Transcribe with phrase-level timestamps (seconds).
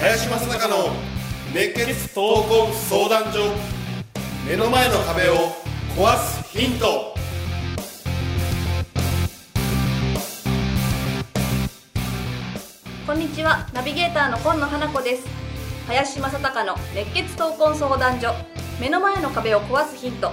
[0.00, 0.90] 林正孝の
[1.52, 3.52] 熱血闘魂相談所
[4.48, 5.34] 目の前の壁を
[5.96, 7.14] 壊すヒント。
[13.06, 13.68] こんにちは。
[13.72, 15.47] ナビゲーターの今野花子です。
[15.88, 18.34] 林正孝の熱血闘魂相談所。
[18.78, 20.32] 目の前の壁を壊すヒント。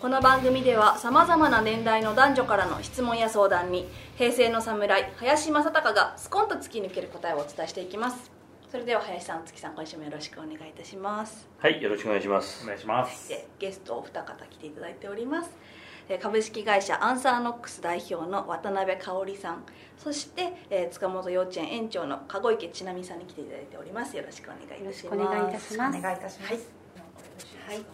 [0.00, 8.30] この番組ではさまざまな年代の男女からの質問や相談に平成の侍林正孝がスコンと突き抜ける答えをお伝えしていきます。
[8.70, 11.48] それでは林さん月さん今週もよろしくお願いいたします。
[11.58, 12.62] はい、よろしくお願いします。
[12.62, 13.28] お願いします。
[13.28, 15.50] でゲストお二方来ていただいております。
[15.50, 15.83] えー
[16.20, 19.64] 株式会社アンサーノックス代表の渡辺香織さん。
[19.96, 24.16] そして、えー塚本幼稚園園長の籠池千奈美さんに来ていただいております。
[24.16, 25.04] よろしくお願いいたします。
[25.06, 25.98] よろしくお願いいたします。
[25.98, 26.52] お願いいたします
[27.66, 27.84] はい、はい。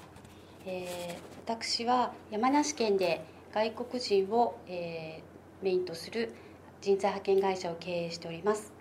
[0.67, 6.33] えー私は山梨県で外国人を、えーメインとする
[6.81, 8.73] 人材派遣会社を経営しております。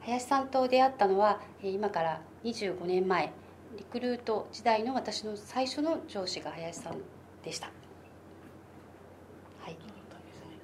[0.00, 3.32] 林さんと出会ったのはえー今から25年前。
[3.78, 6.96] リクルート時代の私の最初の上司が林さん
[7.42, 7.66] でした。
[7.68, 7.79] はい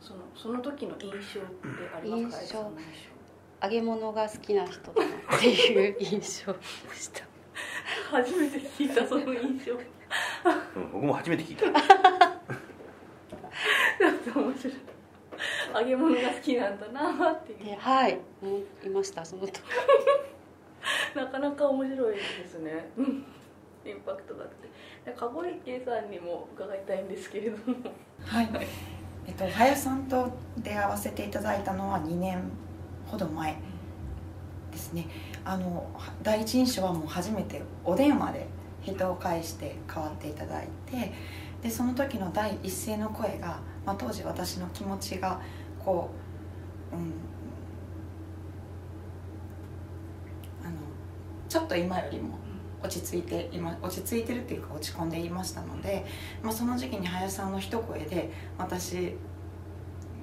[0.07, 1.51] そのその時の印象って
[1.97, 2.71] ありますか？
[3.65, 6.61] 揚げ物が好きな人だなっていう印象で
[6.95, 7.25] した。
[8.13, 9.73] 初めて聞いたその印象。
[9.73, 11.67] うん、僕も初めて聞いた。
[14.39, 14.75] 面白い。
[15.75, 17.65] 揚げ物が好きなんだなっていう。
[17.65, 18.21] ではい。
[18.41, 19.61] 思いましたその時。
[21.17, 22.91] なかなか面白いですね。
[22.97, 23.25] うん
[23.85, 24.69] インパクトがあって。
[25.11, 27.79] で籠池さんにも伺いたいんですけれども。
[28.25, 28.49] はい、
[29.27, 32.43] えっと、林さんと出会わせていただいたのは2年
[33.07, 33.57] ほど前
[34.71, 35.09] ですね。
[35.45, 35.89] あの
[36.23, 38.47] 第一印象はもう初めてお電話で
[38.83, 41.13] 人を介して変わっていただいて
[41.63, 45.41] でその時の第一声の声が、まあ、当時私の気持ちが
[45.85, 46.11] こ
[46.93, 47.03] う、うん、
[50.65, 50.77] あの
[51.49, 52.39] ちょっと今よりも
[52.83, 56.05] 落ち着いて今落ち着いてるっていうか落ち込んでいましたので、
[56.43, 59.15] まあ、その時期に林さんの一声で私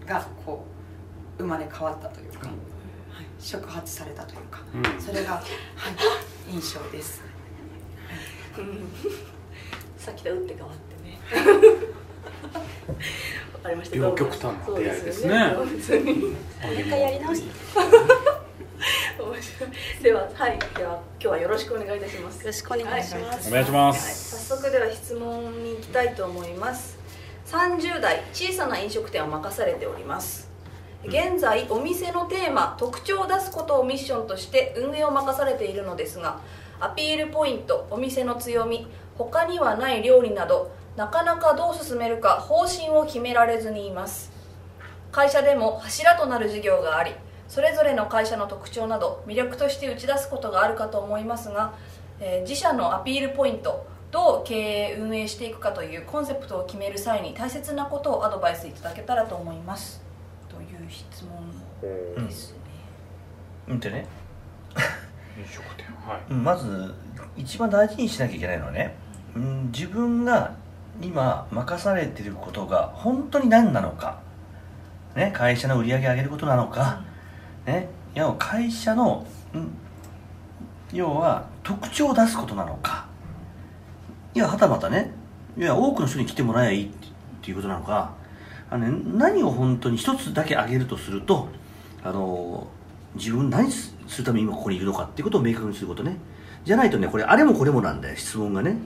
[0.06, 0.66] がこ
[1.38, 2.56] う生まれ変わったというか、はい、
[3.40, 4.62] 触発されたというか、
[5.00, 5.42] それが、は
[6.50, 7.24] い、印象です。
[9.98, 11.20] さっきと打って変わってね。
[13.54, 13.96] わかりました。
[13.96, 15.54] 両極端な出会いですね。
[15.56, 16.14] そうですよね。
[16.14, 16.32] もう
[16.76, 17.50] 一回やり直して
[20.04, 22.42] でははいでは今日はよろしくお願いいたします。
[22.42, 23.48] よろしくお願いします。
[23.48, 27.00] お願いしまはい、す、早速では質問に行きたいと思います。
[27.46, 30.52] 30代小さな飲食店を任されております。
[31.06, 36.42] 現在お店のテーマ特徴を出すことをミッションとして運営を任されているのですが
[36.82, 38.88] アピールポイントお店の強み
[39.18, 44.34] 他にはない料理などなかなかどう進めるか方針を決められずにいます。
[45.14, 47.16] 会社でも柱となる事業があり
[47.54, 51.76] それぞれの会社の特徴など魅力として打ち出すことがあるかと思いますが、
[52.20, 60.02] えー自社のアピールポイントどう経営運営していくかというコンセプトを決める際に大切なことをアドバイスいただけたらと思います。
[60.50, 62.58] という質問ですね、
[63.68, 63.80] うん。
[63.80, 64.08] でね、
[65.38, 66.92] 飲食店はいまず
[67.38, 68.96] 一番大事にしなきゃいけないのはね、
[69.36, 70.56] うん、自分が
[71.00, 74.22] 今任されてることが本当に何なのか、
[75.16, 77.13] ね、会社の売り上げ上げることなのか、
[77.66, 79.72] ね、要は会社の、うん、
[80.92, 83.08] 要は特徴を出すことなのか。
[84.36, 85.12] いやはたまたね
[85.58, 86.90] いや多くの人に来てもらえばいいっ
[87.42, 88.14] ていうことなのか。
[88.70, 91.50] あの、ね、何を本当に一つだけ挙げるとすると
[92.04, 92.68] あの
[93.16, 96.18] 自分何するために今ここにいるのかっていうことを明確にすることね。
[96.66, 98.78] じゃないとねこれあれもこれもなんだよ質問がね。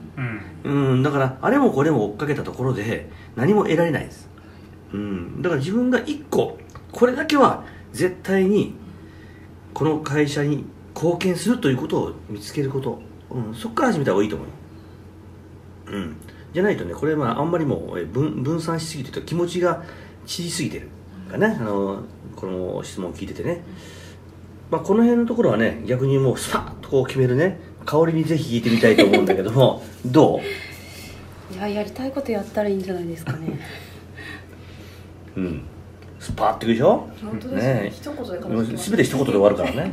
[0.64, 0.90] うん。
[0.92, 4.28] うんだからあれもこれも追っかけたところで何も得られないです。
[4.92, 6.58] うんだから自分が一個
[6.92, 8.74] これだけは絶対に
[9.74, 13.00] この会社に貢献するということを見つけること、
[13.30, 14.48] うん、そこから始めた方がいいと思う
[15.92, 16.16] うん。
[16.52, 19.84] じゃないとねこれはあんまりもうえ分分散しすぎてると気持ちが
[20.26, 20.88] 散りすぎてる。
[21.30, 22.02] かねあの
[22.34, 23.62] この質問を聞いててね、
[24.70, 27.60] まあ、この辺のところはね逆にもうスパッとこう決めるね。
[27.84, 29.82] 香りにぜひ聞いてみたいと思うんだけども。
[30.04, 30.40] ど
[31.52, 33.58] いややりたいことやったらいいんじゃないですかね。
[35.36, 35.62] う うん
[36.28, 37.08] スパッといくでしょ？
[37.22, 37.74] 本当ですね。
[37.84, 39.92] ね一言でもう全て一言で終わるからね。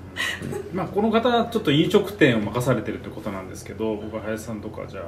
[0.72, 5.04] まあこの方ちょっと飲食店を任されてるってことなんですけど僕は林さんとかじゃあ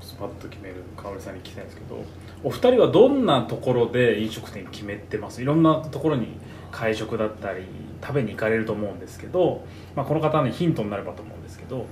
[0.00, 2.02] スパッと決める香織さんに聞きたいんですけど
[2.42, 5.42] お二人はどんなところで飲食店決めてます？
[5.42, 6.28] いろんなところに
[6.72, 7.64] 会食だったり
[8.02, 9.62] 食べに行かれると思うんですけど、
[9.94, 11.84] まあ、この方にヒントになればと思うんですけど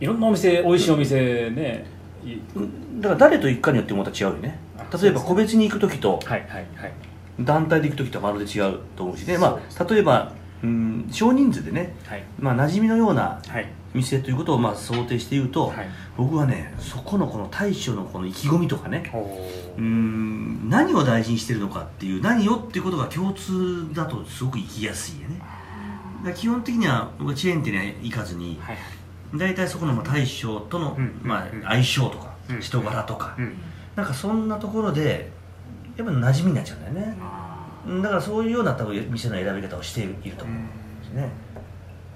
[0.00, 1.86] いろんなお店美味しいお店ね
[2.24, 2.36] い
[3.00, 4.58] だから誰と行くかによってまた違うよね。
[4.67, 4.67] あ
[5.00, 6.20] 例えば個別に行く時と
[7.40, 10.32] 団体で行く時とまるで違うと思うしね、まあ、例えば、
[10.62, 12.24] うん、少人数でね、はい。
[12.38, 13.66] まあ、馴染みのようなはい。
[13.94, 15.88] 店ということをまあ想定して言うと、はい。
[16.16, 19.20] 僕はねそこのこの大将のこの意気込みとかねお
[19.78, 19.80] う。
[19.80, 25.40] ーん何を大事にしてるのかっていう何をっていうことが共通だとすごく生きやすいよね。
[26.34, 28.76] 基本的には僕はチェーン店には行かずにはい
[29.34, 33.58] 大体そこのまあ大将との、うんまうんあ、相性とか、うん人柄とか、うん
[33.98, 35.28] なんかそんなところで
[35.96, 37.16] やっぱ馴染みになっちゃうんだよね。
[38.00, 41.28] だからそういうような多分店の選び方をしていると思うんですね、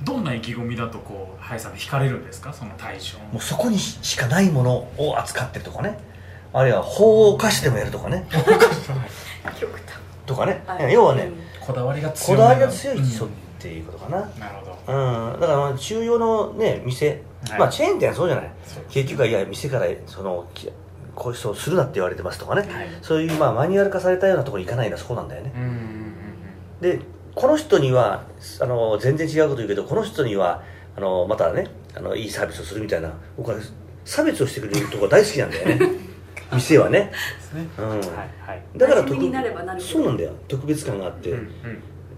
[0.04, 2.52] どんな意気込みだとこう林さん惹かれるんですか？
[2.52, 3.18] その対象。
[3.18, 5.98] もうそこにしかないものを扱ってるとかね。
[6.52, 8.28] あるいは法を犯してもやるとかね。
[9.58, 10.92] 極端とかね、はい。
[10.92, 17.58] 要はね、こだわりが強いこだわりが強い人っていうことかな、なるほどうん、だからまあ中央のね店、はい。
[17.58, 18.52] まあチェーン店はそうじゃない。
[18.88, 20.70] 結局はいや店からそのき
[21.14, 22.88] こういう人をするなって言われてますとかね、はい。
[23.02, 26.02] そういうまあマニュアル化されたようなところに行かないのはそこなんだよね、うんうんうん
[26.80, 27.00] で
[27.34, 28.24] この人には
[28.60, 30.62] あの全然違うこと言うけどこの人には
[30.96, 33.56] あのまたねあのいいサービスをするみたいな僕は
[34.04, 36.02] 差別をしてくれるとこ大好きなんだよね。
[36.52, 37.10] 店はね、
[37.54, 37.66] ね。
[37.78, 37.88] うん。
[37.88, 38.62] はいはい。
[38.76, 39.92] だから馴染みになればなるほど。
[39.92, 40.32] そうなんだよ。
[40.48, 41.50] 特別感があって、うん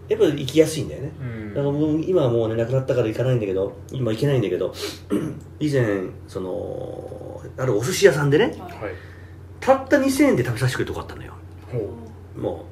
[0.09, 1.49] やっぱり行きやすいんだよね、うん。
[1.55, 4.75] だからもう今はもうね亡くなったから行かないんだけど今行けないんだけど
[5.61, 5.85] 以前
[6.29, 8.55] そのあるお寿司屋さんでねはい。
[9.61, 11.33] たった2000円で食べさせてくれるとこあったのよ。
[11.73, 11.91] ほ
[12.37, 12.41] う。
[12.41, 12.65] も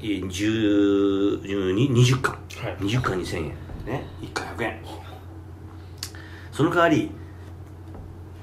[0.00, 2.32] うい10 12 20貫。
[2.32, 2.76] はい。
[2.78, 3.44] 20貫2000円
[3.84, 4.06] ね。
[4.22, 4.80] 1回100円。
[6.52, 7.10] その代わり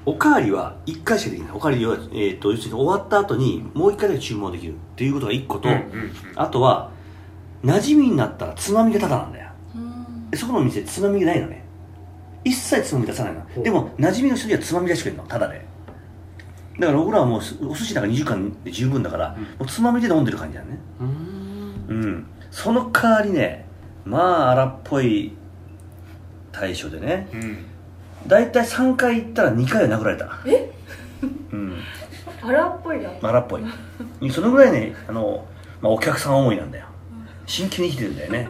[0.04, 1.52] おかわりは1回しかできない。
[1.52, 6.12] おかわりは、えー、と要するに終わった後にもう1回だけ注文できるっていうことが1個と、うんうんうん。
[6.36, 6.90] あとは
[7.64, 9.50] 馴染みになったらつまみがタダなんだよ。
[9.74, 10.30] うん。
[10.30, 11.64] でそこの店つまみがないのね。
[12.44, 13.62] 一切つまみ出さないの。
[13.62, 15.28] でも馴染みの人にはつまみ出してくれるの。
[15.28, 15.64] タダで。
[16.78, 19.42] だから僕らはもうすお寿司なんか20貫で十分だから、うん。
[19.42, 20.78] もうつまみで飲んでる感じだね。
[21.00, 21.08] うん。
[21.88, 22.26] うん。
[22.50, 23.66] その代わりね
[24.04, 25.32] まあ荒っぽい
[26.50, 27.64] 対処でねうん。
[28.26, 30.40] 大体3回行ったら2回は殴られた。
[30.46, 30.70] え？
[31.52, 31.76] うん。
[32.42, 33.10] 荒っぽいな。
[33.22, 33.62] 荒っぽい。
[34.30, 35.44] そのぐらいねあの、
[35.80, 36.86] まあ、お客さん思いなんだよ
[37.46, 38.48] 真剣に生きてるんだよね。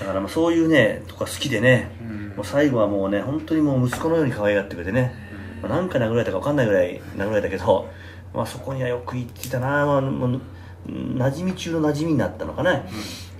[0.00, 2.28] だからまあそういうねとか好きでねうん。
[2.36, 5.14] もう最後はもうね本当にもう息子のように可愛がってくれてね、
[5.62, 7.88] まあ、何回殴られたか分かんないぐらい殴られたけど、
[8.34, 10.40] まあ、そこにはよく行ってたな、まあ、もう
[10.88, 12.84] 馴染み中の馴染みになったのかな、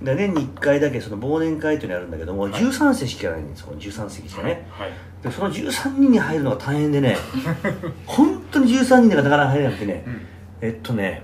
[0.01, 4.91] で年に1回だけその忘年会というのがあるんだけども、13席しかないんですよ13席しかね、はい。
[5.23, 7.17] でその13人に入るのが大変でね
[8.05, 10.21] 本当に13人でなかなか入れなくてね、うん。
[10.61, 11.23] えっとね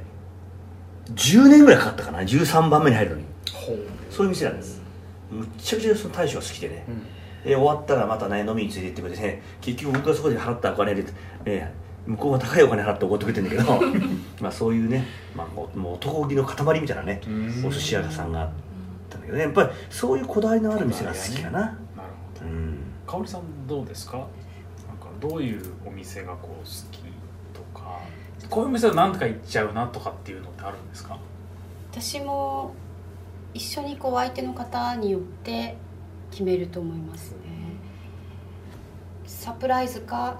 [1.14, 3.27] 10年ぐらいかかったかな13番目に入るのに
[4.10, 4.82] そういう店なんです。
[5.32, 7.04] むっちゃくちゃその大将が好きでね、うん。
[7.50, 11.04] で終わったらまたね飲みに連れて行ってくれてね結局僕がそこで払ったお金で、
[11.46, 11.74] ね、
[12.06, 13.82] 向こうが高いお金払って怒ってくれてるんだけど
[14.42, 15.06] まあそういうね、
[15.36, 17.66] まあ、もうもう男気の塊みたいなねうん。
[17.66, 18.50] お寿司屋さんがあっ
[19.10, 19.44] たんだけどね。
[19.44, 21.74] やっぱりそういうこだわりのある店が好きかな、なる
[22.40, 22.50] ほど。
[22.52, 22.78] うん。
[23.06, 24.18] 香織さんどうですか？
[24.18, 24.28] なんか
[25.20, 27.00] どういうお店がこう好き
[27.54, 28.00] とか。
[28.50, 31.18] こういうお店は何とか行っちゃうなとかっていうのってあるんですか？
[31.92, 32.74] 私も
[33.58, 35.76] 一緒にこう相手の方によって
[36.30, 37.38] 決めると思いますね。
[39.26, 40.40] サプライズか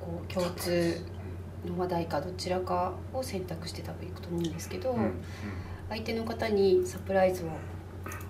[0.00, 1.00] こう共通
[1.64, 5.12] の話題かどちらかを選択して多分いくと思うんですけど、うん
[5.88, 7.48] 相手の方にサプライズを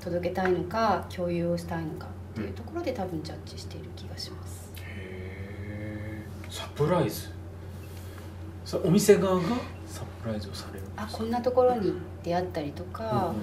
[0.01, 4.71] 届けたいのか共有をしたいのかっていうところで多分ジャッジしている気がします。
[4.77, 7.31] へえサプライズ？
[8.85, 9.43] お店側が？
[9.89, 13.35] サプライズをされるあこんなところに出会ったりとか、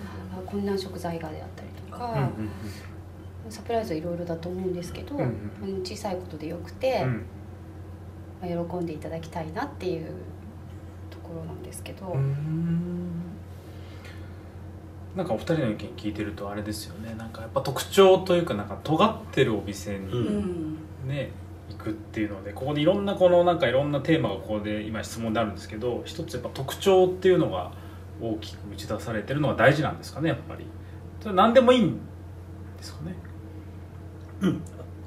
[0.45, 2.29] こんな食材がであったりとか、
[3.49, 7.25] サプライズはいろいろだと思うんですけど、うんうん小さいことでよくて、うん。
[8.41, 10.07] まあ、喜んでいただきたいなっていう
[11.09, 13.11] ところなんですけど、うん。
[15.15, 17.15] なんかお二人の意見聞いてるとあれですよね。
[17.15, 20.77] なんかやっぱ特徴というかなんか尖ってるお店うにうん。
[21.07, 21.31] ね、
[21.69, 27.71] 行くっていうのでここでいろんなこのなんかいろんなテーマがここで今質問であるんですけど一つやっぱ特徴っていうのが
[28.21, 30.65] 大きく打ち出されてるのが大事なんですかねやっぱり。
[31.21, 31.97] それ何でもいいん
[32.77, 33.15] ですかね？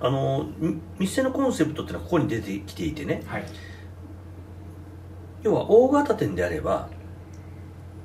[0.01, 3.23] あのみ店のコンセプトってのはここに出てきていてね。
[3.27, 3.45] はい。
[5.43, 6.89] 要は大型店であれば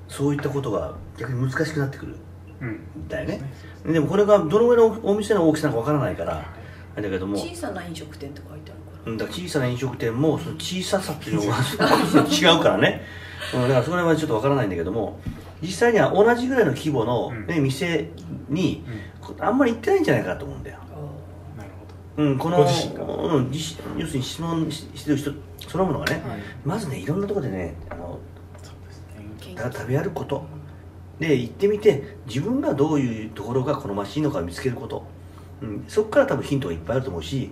[0.08, 2.16] そういったことが逆に難しくなってくる。
[2.62, 2.70] うん。
[3.04, 3.42] んだよね。
[3.86, 6.46] でもこれがどのぐらいのお店の大きさなのかわからないから
[6.96, 7.38] あれだけども。
[7.38, 9.12] 小さな飲食店って書いてあるから。
[9.12, 11.58] うんだから小さな飲食店もその小ささっていうのが
[12.26, 13.02] 違うからね、
[13.54, 15.20] うん、だからそれはちょっとわからないんだけども
[15.62, 17.46] 実際には同じぐらいの規模の、うん。
[17.48, 18.10] ね店
[18.50, 18.84] に
[19.40, 20.78] あんまり行ってないんじゃないかと思うんだよ、
[21.58, 21.70] なる
[22.16, 23.52] ほうん、このうん、
[23.98, 25.32] 要するに質問ししてる人
[25.68, 26.40] そのものがね、ど、はい。
[26.66, 28.20] まずねいろんなところでねあの
[28.62, 29.02] そうです
[29.50, 29.56] ね。
[29.56, 30.46] た食べ歩くこと。
[31.20, 35.06] で行ってみて自分がどういうところが好ましいのかを見つけること、
[35.64, 37.52] うん、そこから多分ヒントがいっぱいあると思うし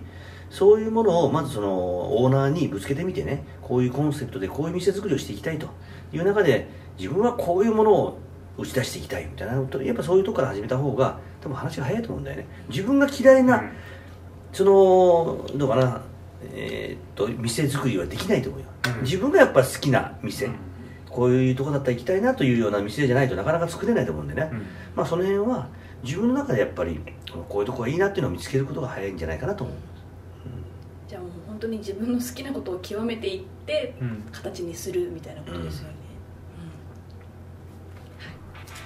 [0.50, 5.68] そういうものをまずそのオーナーにぶつけてみてねこういうコンセプトでこういう店作りをしていきたいと。
[6.12, 8.18] いう中で自分はこういうものを
[8.58, 9.82] 打ち出していきたいみたいなこと。
[9.82, 12.46] やっぱそういうところから始めた方が多分話が早いと思うんだよね。
[12.68, 13.70] 自分が嫌いな、うん。
[14.52, 16.02] そのどうかな
[16.52, 18.66] えーっと店作りはできないと思うよ、
[18.98, 19.02] うん。
[19.04, 20.54] 自分がやっぱ好きな店、うん。
[21.08, 24.66] こういうとこだったら行きたいなというような店じゃないとなかなか作れないと思うんでね、うん。
[24.96, 25.68] まあその辺は
[26.02, 27.00] 自分の中でやっぱり
[27.48, 29.76] こういうとこがいいなっていうのを見つけることが早いんじゃないかなと思う、
[31.08, 34.24] じゃあもう本当に自分の好きなことを極めていってうん。
[34.32, 35.94] 形にするみたいなことですよね、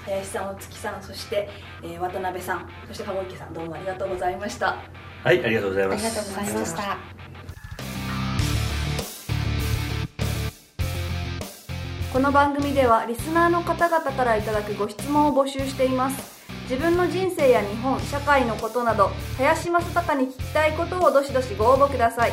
[0.07, 0.11] うん。
[0.11, 0.19] はい。
[0.21, 1.49] 林さん、お月さん、そして、
[1.83, 4.77] えー渡辺さん、そして籠池さん、どうもありがとうございました。
[5.25, 6.99] はいありがとうございありがとうございました。
[12.13, 16.36] この番組ではリスナーの方々からいただくご質問を募集しています
[16.69, 22.33] 自分の人生や日本社会のことなど林正孝に聞きたいことをどしどしご応募ください。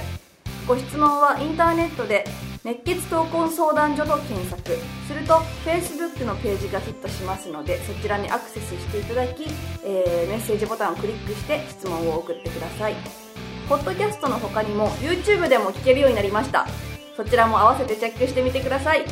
[0.67, 2.25] ご質問はインターネットで
[2.63, 4.77] 熱血闘魂相談所と検索。
[5.07, 5.35] すると
[5.65, 9.43] Facebook のページがヒットしますのでそちらにアクセスしていただき、
[9.85, 12.95] えーメッセージボタンをクリックして質問を送ってください。
[13.69, 16.65] ポッドキャストの他にも YouTube でも聞けるようになりました。
[17.15, 19.05] そちらも合わせてチェックしてみてください。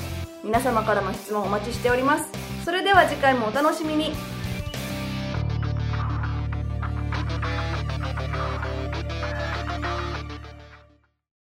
[0.44, 2.26] 皆様からの質問お待ちしております。
[2.66, 4.14] それでは次回もお楽しみに。